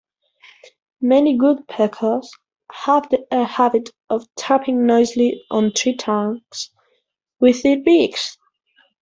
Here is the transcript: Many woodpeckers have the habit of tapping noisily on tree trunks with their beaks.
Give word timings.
Many 1.01 1.39
woodpeckers 1.39 2.31
have 2.71 3.03
the 3.11 3.45
habit 3.45 3.91
of 4.09 4.27
tapping 4.35 4.87
noisily 4.87 5.43
on 5.51 5.73
tree 5.75 5.95
trunks 5.95 6.71
with 7.39 7.61
their 7.61 7.77
beaks. 7.83 8.35